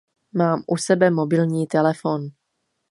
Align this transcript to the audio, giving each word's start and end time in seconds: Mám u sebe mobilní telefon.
Mám 0.33 0.63
u 0.67 0.77
sebe 0.77 1.11
mobilní 1.11 1.67
telefon. 1.67 2.29